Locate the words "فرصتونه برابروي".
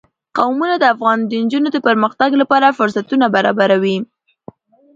2.79-3.97